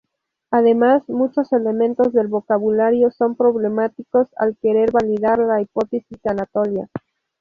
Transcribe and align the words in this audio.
Además, 0.49 1.03
muchos 1.07 1.53
elementos 1.53 2.11
del 2.11 2.25
vocabulario 2.27 3.11
son 3.11 3.35
problemáticos 3.35 4.27
al 4.37 4.57
querer 4.57 4.91
validar 4.91 5.37
la 5.37 5.61
hipótesis 5.61 6.17
anatolia. 6.25 6.89